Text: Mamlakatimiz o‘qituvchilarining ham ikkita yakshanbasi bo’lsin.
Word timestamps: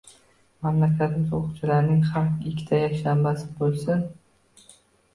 Mamlakatimiz 0.67 1.35
o‘qituvchilarining 1.41 2.01
ham 2.15 2.33
ikkita 2.55 2.83
yakshanbasi 2.83 3.49
bo’lsin. 3.63 4.07